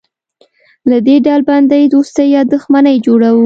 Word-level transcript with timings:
له 0.89 0.97
دې 1.05 1.15
ډلبندۍ 1.25 1.83
دوستي 1.93 2.25
یا 2.35 2.41
دښمني 2.53 2.95
جوړوو. 3.05 3.39